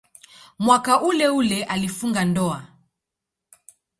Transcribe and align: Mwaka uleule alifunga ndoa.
Mwaka 0.59 1.01
uleule 1.01 1.63
alifunga 1.63 2.25
ndoa. 2.25 2.63